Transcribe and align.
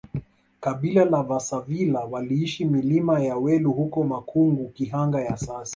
kabila 0.59 1.05
la 1.05 1.23
vasavila 1.23 2.05
waliishi 2.05 2.65
milima 2.65 3.19
ya 3.19 3.37
welu 3.37 3.71
huko 3.71 4.03
Makungu 4.03 4.69
Kihanga 4.69 5.21
ya 5.21 5.37
sasa 5.37 5.69